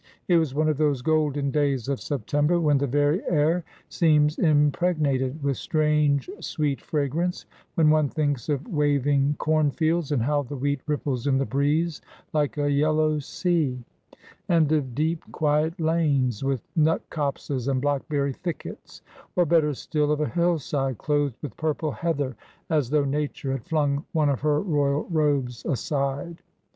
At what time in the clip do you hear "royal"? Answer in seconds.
24.61-25.03